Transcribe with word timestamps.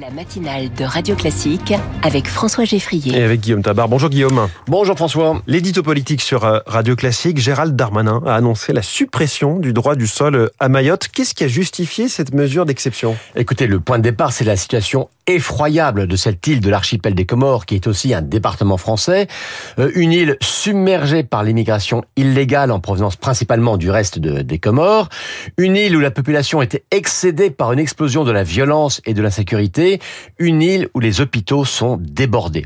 La 0.00 0.08
matinale 0.08 0.72
de 0.72 0.84
Radio 0.84 1.14
Classique 1.14 1.74
avec 2.02 2.26
François 2.26 2.64
Geffrier. 2.64 3.14
Et 3.14 3.22
avec 3.22 3.40
Guillaume 3.40 3.62
Tabar. 3.62 3.90
Bonjour 3.90 4.08
Guillaume. 4.08 4.48
Bonjour 4.66 4.96
François. 4.96 5.42
L'édito 5.46 5.82
politique 5.82 6.22
sur 6.22 6.46
euh, 6.46 6.60
Radio 6.66 6.96
Classique, 6.96 7.36
Gérald 7.36 7.76
Darmanin 7.76 8.22
a 8.24 8.34
annoncé 8.34 8.72
la 8.72 8.80
suppression 8.80 9.58
du 9.58 9.74
droit 9.74 9.94
du 9.94 10.06
sol 10.06 10.34
euh, 10.34 10.48
à 10.60 10.70
Mayotte. 10.70 11.08
Qu'est-ce 11.08 11.34
qui 11.34 11.44
a 11.44 11.48
justifié 11.48 12.08
cette 12.08 12.32
mesure 12.32 12.64
d'exception? 12.64 13.18
Écoutez, 13.36 13.66
le 13.66 13.80
point 13.80 13.98
de 13.98 14.04
départ, 14.04 14.32
c'est 14.32 14.44
la 14.44 14.56
situation 14.56 15.10
effroyable 15.26 16.06
de 16.06 16.16
cette 16.16 16.44
île 16.46 16.60
de 16.60 16.70
l'archipel 16.70 17.14
des 17.14 17.26
Comores, 17.26 17.66
qui 17.66 17.74
est 17.74 17.86
aussi 17.86 18.14
un 18.14 18.22
département 18.22 18.78
français. 18.78 19.28
Euh, 19.78 19.90
une 19.94 20.12
île 20.12 20.38
submergée 20.40 21.22
par 21.22 21.44
l'immigration 21.44 22.02
illégale 22.16 22.70
en 22.70 22.80
provenance 22.80 23.16
principalement 23.16 23.76
du 23.76 23.90
reste 23.90 24.18
de, 24.18 24.40
des 24.40 24.58
Comores. 24.58 25.10
Une 25.58 25.76
île 25.76 25.94
où 25.96 26.00
la 26.00 26.10
population 26.10 26.62
était 26.62 26.84
excédée 26.90 27.50
par 27.50 27.72
une 27.72 27.78
explosion 27.78 28.24
de 28.24 28.32
la 28.32 28.42
violence 28.42 29.02
et 29.04 29.12
de 29.12 29.20
l'insécurité 29.20 29.81
une 30.38 30.62
île 30.62 30.88
où 30.94 31.00
les 31.00 31.20
hôpitaux 31.20 31.64
sont 31.64 31.98
débordés. 32.00 32.64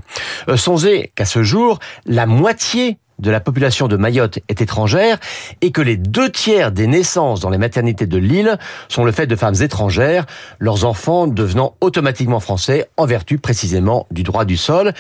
Euh, 0.49 0.57
songez 0.57 1.13
qu'à 1.15 1.25
ce 1.25 1.43
jour, 1.43 1.79
la 2.07 2.27
moitié 2.27 2.99
de 3.19 3.31
la 3.31 3.41
population 3.41 3.89
de 3.89 3.97
Mayotte 3.97 4.41
est 4.49 4.61
étrangère 4.61 5.19
et 5.61 5.73
que 5.73 5.81
les 5.81 5.97
deux 5.97 6.31
tiers 6.31 6.73
des 6.73 6.87
naissances 6.87 7.41
dans 7.41 7.51
les 7.51 7.59
maternités 7.59 8.07
de 8.07 8.19
l'île 8.19 8.59
sont 8.89 9.05
le 9.05 9.13
fait 9.13 9.27
de 9.27 9.37
femmes 9.37 9.55
étrangères, 9.61 10.27
leurs 10.59 10.85
enfants 10.85 11.27
devenant 11.27 11.75
automatiquement 11.81 12.41
français 12.41 12.89
en 12.97 13.07
vertu 13.07 13.39
précisément 13.39 14.07
du 14.11 14.23
droit 14.23 14.45
du 14.45 14.57
sol. 14.57 14.93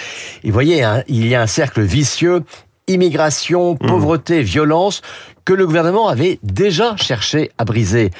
Et 0.45 0.51
voyez, 0.51 0.83
hein, 0.83 1.03
il 1.09 1.27
y 1.27 1.35
a 1.35 1.43
un 1.43 1.47
cercle 1.47 1.83
vicieux 1.83 2.43
immigration, 2.89 3.75
mmh. 3.75 3.87
pauvreté, 3.87 4.43
violence, 4.43 5.03
que 5.45 5.53
le 5.53 5.67
gouvernement 5.67 6.09
avait 6.09 6.39
déjà 6.43 6.97
cherché 6.97 7.51
à 7.57 7.65
briser. 7.65 8.11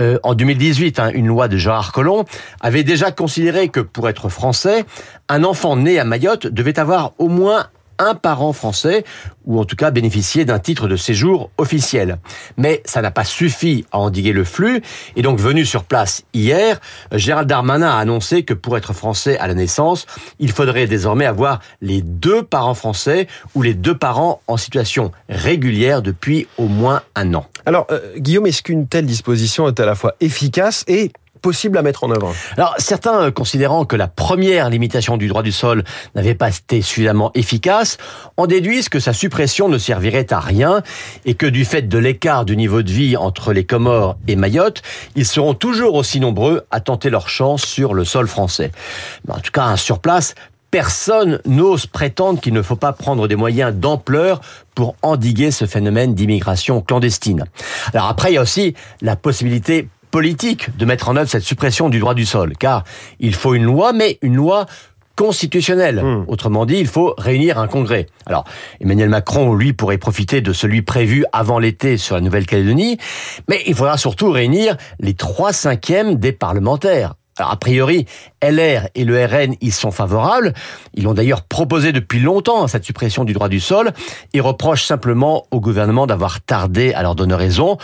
Euh, 0.00 0.18
en 0.22 0.34
2018, 0.34 0.98
hein, 0.98 1.10
une 1.14 1.26
loi 1.26 1.48
de 1.48 1.56
Gérard 1.56 1.92
Collomb 1.92 2.24
avait 2.60 2.84
déjà 2.84 3.10
considéré 3.10 3.68
que 3.68 3.80
pour 3.80 4.08
être 4.08 4.28
français, 4.28 4.84
un 5.28 5.44
enfant 5.44 5.76
né 5.76 5.98
à 5.98 6.04
Mayotte 6.04 6.46
devait 6.46 6.78
avoir 6.78 7.12
au 7.18 7.28
moins 7.28 7.66
un 7.98 8.14
parent 8.14 8.52
français, 8.52 9.04
ou 9.44 9.60
en 9.60 9.64
tout 9.64 9.76
cas 9.76 9.90
bénéficier 9.90 10.44
d'un 10.44 10.58
titre 10.58 10.88
de 10.88 10.96
séjour 10.96 11.50
officiel. 11.58 12.18
Mais 12.56 12.82
ça 12.84 13.02
n'a 13.02 13.10
pas 13.10 13.24
suffi 13.24 13.84
à 13.92 13.98
endiguer 13.98 14.32
le 14.32 14.44
flux, 14.44 14.82
et 15.16 15.22
donc 15.22 15.38
venu 15.38 15.64
sur 15.64 15.84
place 15.84 16.24
hier, 16.32 16.80
Gérald 17.12 17.48
Darmanin 17.48 17.88
a 17.88 17.98
annoncé 17.98 18.42
que 18.42 18.54
pour 18.54 18.76
être 18.76 18.92
français 18.92 19.38
à 19.38 19.46
la 19.46 19.54
naissance, 19.54 20.06
il 20.38 20.52
faudrait 20.52 20.86
désormais 20.86 21.26
avoir 21.26 21.60
les 21.80 22.02
deux 22.02 22.42
parents 22.42 22.74
français 22.74 23.28
ou 23.54 23.62
les 23.62 23.74
deux 23.74 23.96
parents 23.96 24.40
en 24.46 24.56
situation 24.56 25.12
régulière 25.28 26.02
depuis 26.02 26.46
au 26.58 26.68
moins 26.68 27.02
un 27.14 27.34
an. 27.34 27.46
Alors, 27.66 27.86
euh, 27.90 28.00
Guillaume, 28.18 28.46
est-ce 28.46 28.62
qu'une 28.62 28.86
telle 28.86 29.06
disposition 29.06 29.68
est 29.68 29.80
à 29.80 29.86
la 29.86 29.94
fois 29.94 30.14
efficace 30.20 30.84
et 30.86 31.12
possible 31.44 31.76
à 31.76 31.82
mettre 31.82 32.04
en 32.04 32.10
Alors, 32.56 32.74
certains 32.78 33.24
euh, 33.24 33.30
considérant 33.30 33.84
que 33.84 33.96
la 33.96 34.08
première 34.08 34.70
limitation 34.70 35.18
du 35.18 35.28
droit 35.28 35.42
du 35.42 35.52
sol 35.52 35.84
n'avait 36.14 36.34
pas 36.34 36.48
été 36.48 36.80
suffisamment 36.80 37.32
efficace, 37.34 37.98
en 38.38 38.46
déduisent 38.46 38.88
que 38.88 38.98
sa 38.98 39.12
suppression 39.12 39.68
ne 39.68 39.76
servirait 39.76 40.32
à 40.32 40.40
rien 40.40 40.82
et 41.26 41.34
que 41.34 41.44
du 41.44 41.66
fait 41.66 41.82
de 41.82 41.98
l'écart 41.98 42.46
du 42.46 42.56
niveau 42.56 42.80
de 42.82 42.90
vie 42.90 43.18
entre 43.18 43.52
les 43.52 43.64
Comores 43.64 44.16
et 44.26 44.36
Mayotte, 44.36 44.80
ils 45.16 45.26
seront 45.26 45.52
toujours 45.52 45.96
aussi 45.96 46.18
nombreux 46.18 46.62
à 46.70 46.80
tenter 46.80 47.10
leur 47.10 47.28
chance 47.28 47.62
sur 47.62 47.92
le 47.92 48.06
sol 48.06 48.26
français. 48.26 48.72
en 49.28 49.38
tout 49.40 49.52
cas, 49.52 49.76
sur 49.76 49.98
place, 49.98 50.34
personne 50.70 51.40
n'ose 51.44 51.84
prétendre 51.84 52.40
qu'il 52.40 52.54
ne 52.54 52.62
faut 52.62 52.74
pas 52.74 52.94
prendre 52.94 53.28
des 53.28 53.36
moyens 53.36 53.74
d'ampleur 53.74 54.40
pour 54.74 54.96
endiguer 55.02 55.50
ce 55.50 55.66
phénomène 55.66 56.14
d'immigration 56.14 56.80
clandestine. 56.80 57.44
Alors 57.92 58.08
après, 58.08 58.32
il 58.32 58.36
y 58.36 58.38
a 58.38 58.42
aussi 58.42 58.74
la 59.02 59.14
possibilité 59.14 59.88
politique 60.14 60.76
de 60.76 60.84
mettre 60.84 61.08
en 61.08 61.16
œuvre 61.16 61.28
cette 61.28 61.42
suppression 61.42 61.88
du 61.88 61.98
droit 61.98 62.14
du 62.14 62.24
sol, 62.24 62.52
car 62.56 62.84
il 63.18 63.34
faut 63.34 63.52
une 63.54 63.64
loi, 63.64 63.92
mais 63.92 64.20
une 64.22 64.36
loi 64.36 64.66
constitutionnelle. 65.16 66.04
Hmm. 66.04 66.24
Autrement 66.28 66.66
dit, 66.66 66.76
il 66.76 66.86
faut 66.86 67.16
réunir 67.18 67.58
un 67.58 67.66
congrès. 67.66 68.06
Alors, 68.24 68.44
Emmanuel 68.80 69.08
Macron, 69.08 69.56
lui, 69.56 69.72
pourrait 69.72 69.98
profiter 69.98 70.40
de 70.40 70.52
celui 70.52 70.82
prévu 70.82 71.24
avant 71.32 71.58
l'été 71.58 71.96
sur 71.96 72.14
la 72.14 72.20
Nouvelle-Calédonie, 72.20 72.96
mais 73.48 73.60
il 73.66 73.74
faudra 73.74 73.98
surtout 73.98 74.30
réunir 74.30 74.76
les 75.00 75.14
trois 75.14 75.52
cinquièmes 75.52 76.14
des 76.14 76.30
parlementaires. 76.30 77.14
Alors, 77.36 77.50
a 77.50 77.56
priori, 77.56 78.06
LR 78.40 78.86
et 78.94 79.04
le 79.04 79.24
RN 79.24 79.56
y 79.60 79.72
sont 79.72 79.90
favorables. 79.90 80.52
Ils 80.94 81.02
l'ont 81.02 81.14
d'ailleurs 81.14 81.42
proposé 81.42 81.90
depuis 81.90 82.20
longtemps, 82.20 82.68
cette 82.68 82.84
suppression 82.84 83.24
du 83.24 83.32
droit 83.32 83.48
du 83.48 83.58
sol, 83.58 83.92
et 84.32 84.40
reprochent 84.40 84.84
simplement 84.84 85.44
au 85.50 85.58
gouvernement 85.58 86.06
d'avoir 86.06 86.40
tardé 86.40 86.92
à 86.92 87.02
leur 87.02 87.16
donner 87.16 87.34
raison. 87.34 87.78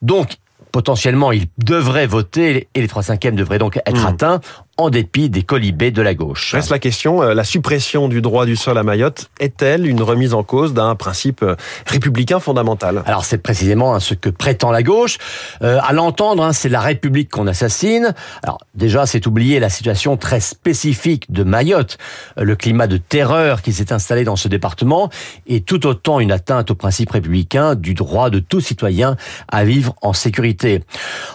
Donc, 0.00 0.36
potentiellement, 0.72 1.30
ils 1.32 1.46
devraient 1.58 2.06
voter 2.06 2.68
et 2.74 2.80
les 2.80 2.88
trois 2.88 3.02
cinquièmes 3.02 3.36
devraient 3.36 3.58
donc 3.58 3.76
être 3.76 4.02
hmm. 4.02 4.06
atteints 4.06 4.40
en 4.82 4.90
dépit 4.90 5.30
des 5.30 5.42
colibés 5.42 5.90
de 5.90 6.02
la 6.02 6.14
gauche. 6.14 6.54
Reste 6.54 6.70
la 6.70 6.78
question, 6.78 7.22
euh, 7.22 7.34
la 7.34 7.44
suppression 7.44 8.08
du 8.08 8.20
droit 8.20 8.46
du 8.46 8.56
sol 8.56 8.78
à 8.78 8.82
Mayotte 8.82 9.30
est-elle 9.40 9.86
une 9.86 10.02
remise 10.02 10.34
en 10.34 10.42
cause 10.42 10.74
d'un 10.74 10.94
principe 10.94 11.42
euh, 11.42 11.56
républicain 11.86 12.40
fondamental? 12.40 13.02
Alors 13.06 13.24
c'est 13.24 13.38
précisément 13.38 13.94
hein, 13.94 14.00
ce 14.00 14.14
que 14.14 14.28
prétend 14.28 14.70
la 14.70 14.82
gauche. 14.82 15.18
Euh, 15.62 15.78
à 15.82 15.92
l'entendre, 15.92 16.42
hein, 16.42 16.52
c'est 16.52 16.68
la 16.68 16.80
République 16.80 17.30
qu'on 17.30 17.46
assassine. 17.46 18.14
Alors 18.42 18.58
déjà, 18.74 19.06
c'est 19.06 19.26
oublier 19.26 19.60
la 19.60 19.68
situation 19.68 20.16
très 20.16 20.40
spécifique 20.40 21.30
de 21.32 21.44
Mayotte, 21.44 21.98
le 22.36 22.56
climat 22.56 22.86
de 22.86 22.96
terreur 22.96 23.62
qui 23.62 23.72
s'est 23.72 23.92
installé 23.92 24.24
dans 24.24 24.36
ce 24.36 24.48
département 24.48 25.10
est 25.46 25.64
tout 25.64 25.86
autant 25.86 26.20
une 26.20 26.32
atteinte 26.32 26.70
au 26.70 26.74
principe 26.74 27.10
républicain 27.10 27.74
du 27.74 27.94
droit 27.94 28.30
de 28.30 28.38
tout 28.38 28.60
citoyen 28.60 29.16
à 29.48 29.64
vivre 29.64 29.94
en 30.02 30.12
sécurité. 30.12 30.82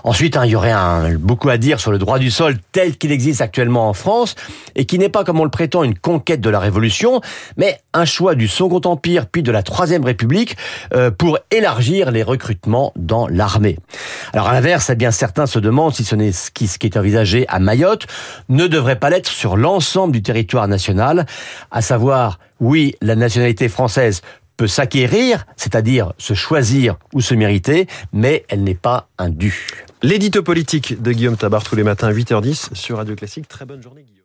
Ensuite, 0.04 0.38
hein, 0.38 0.46
il 0.46 0.52
y 0.52 0.56
aurait 0.56 0.72
un, 0.72 1.16
beaucoup 1.16 1.50
à 1.50 1.58
dire 1.58 1.80
sur 1.80 1.92
le 1.92 1.98
droit 1.98 2.20
du 2.20 2.32
sol 2.32 2.58
tel 2.72 2.98
qu'il 2.98 3.12
existe 3.12 3.37
actuellement 3.42 3.90
en 3.90 3.94
France 3.94 4.36
et 4.76 4.86
qui 4.86 5.00
n'est 5.00 5.10
pas, 5.10 5.24
comme 5.24 5.40
on 5.40 5.44
le 5.44 5.50
prétend, 5.50 5.84
une 5.84 5.98
conquête 5.98 6.42
de 6.42 6.50
la 6.50 6.60
Révolution, 6.60 7.22
mais 7.58 7.80
un 7.94 8.06
choix 8.06 8.36
du 8.36 8.48
Second 8.48 8.82
Empire 8.86 9.28
puis 9.28 9.44
de 9.44 9.52
la 9.52 9.64
Troisième 9.64 10.06
République 10.06 10.58
euh, 10.94 11.12
pour 11.12 11.40
élargir 11.52 12.12
les 12.12 12.24
recrutements 12.24 12.94
dans 12.96 13.28
l'armée. 13.28 13.78
Alors 14.34 14.48
à 14.48 14.54
l'inverse, 14.54 14.90
eh 14.90 14.96
bien 14.96 15.12
certains 15.12 15.46
se 15.46 15.60
demandent 15.60 15.94
si 15.94 16.04
ce 16.04 16.52
qui, 16.52 16.68
ce 16.68 16.78
qui 16.78 16.88
est 16.88 16.98
envisagé 16.98 17.46
à 17.48 17.60
Mayotte 17.60 18.08
ne 18.50 18.68
devrait 18.68 19.00
pas 19.00 19.10
l'être 19.10 19.30
sur 19.30 19.58
l'ensemble 19.58 20.14
du 20.14 20.22
territoire 20.22 20.68
national, 20.68 21.26
à 21.72 21.82
savoir, 21.82 22.40
oui, 22.60 22.96
la 23.02 23.16
nationalité 23.16 23.70
française 23.70 24.22
peut 24.58 24.68
s'acquérir, 24.68 25.46
c'est-à-dire 25.56 26.14
se 26.18 26.34
choisir 26.34 26.98
ou 27.14 27.22
se 27.22 27.36
mériter, 27.36 27.88
mais 28.12 28.44
elle 28.50 28.64
n'est 28.64 28.76
pas 28.76 29.08
un 29.18 29.30
dû. 29.30 29.87
L'édito 30.04 30.44
politique 30.44 31.02
de 31.02 31.12
Guillaume 31.12 31.38
Tabar 31.38 31.64
tous 31.64 31.76
les 31.76 31.82
matins 31.82 32.10
à 32.10 32.14
8h10 32.14 32.76
sur 32.76 32.98
Radio 32.98 33.16
Classique. 33.16 33.48
Très 33.48 33.66
bonne 33.66 33.82
journée 33.82 34.04
Guillaume. 34.04 34.18